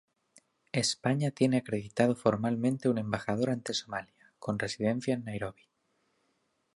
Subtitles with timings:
[0.71, 5.61] España tiene acreditado formalmente un Embajador ante Somalia, con residencia en Nairobi.